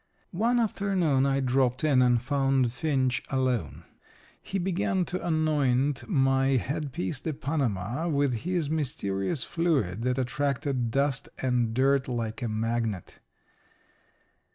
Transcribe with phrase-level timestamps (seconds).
[0.33, 3.83] One afternoon I dropped in and found Finch alone.
[4.41, 11.29] He began to anoint my headpiece de Panama with his mysterious fluid that attracted dust
[11.37, 13.19] and dirt like a magnet.